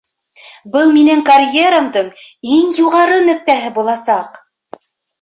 [0.75, 2.11] Был минең карьерамдың
[2.57, 4.45] иң юғары нөктәһе буласаҡ!